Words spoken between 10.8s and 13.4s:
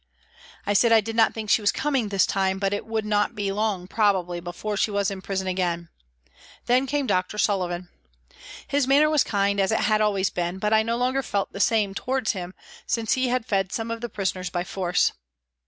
no longer felt the same towards him since he